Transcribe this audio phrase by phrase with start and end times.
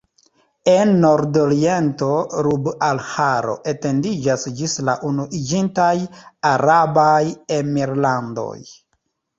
[0.71, 2.07] En nordoriento
[2.47, 5.93] Rub-al-Ĥalo etendiĝas ĝis la Unuiĝintaj
[6.57, 7.25] Arabaj
[7.61, 8.59] Emirlandoj.